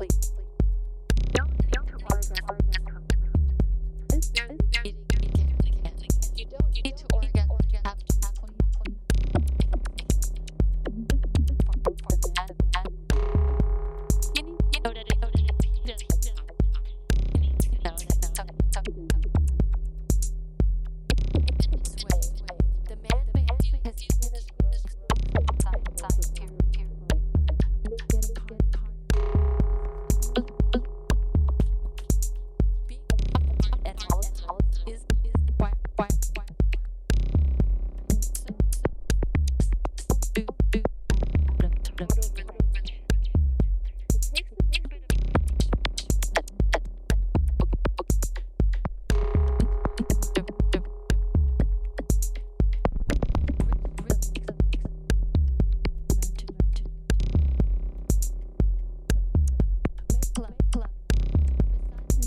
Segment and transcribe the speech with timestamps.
[0.00, 0.29] Please.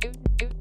[0.00, 0.55] Good, good.